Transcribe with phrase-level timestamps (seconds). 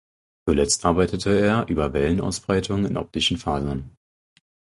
[0.47, 3.91] Zuletzt arbeitete er über Wellenausbreitung in optischen Fasern.